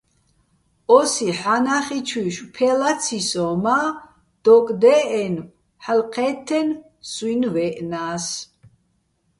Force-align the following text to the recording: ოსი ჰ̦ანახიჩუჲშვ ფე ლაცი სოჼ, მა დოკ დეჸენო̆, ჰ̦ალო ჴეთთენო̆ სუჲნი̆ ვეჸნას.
ოსი 0.97 1.27
ჰ̦ანახიჩუჲშვ 1.39 2.47
ფე 2.55 2.69
ლაცი 2.79 3.19
სოჼ, 3.29 3.47
მა 3.63 3.77
დოკ 4.43 4.67
დეჸენო̆, 4.81 5.45
ჰ̦ალო 5.83 6.05
ჴეთთენო̆ 6.13 6.79
სუჲნი̆ 7.11 7.49
ვეჸნას. 7.53 8.25